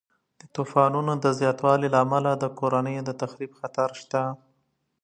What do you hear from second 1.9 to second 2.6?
له امله د